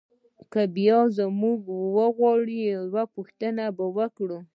بیا 0.75 0.99
که 1.15 1.25
موږ 1.41 1.59
وغواړو 1.95 2.55
یوه 2.73 3.03
پوښتنه 3.15 3.63
وکړو. 3.97 4.39